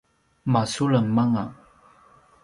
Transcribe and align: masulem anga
masulem 0.53 1.07
anga 1.23 1.45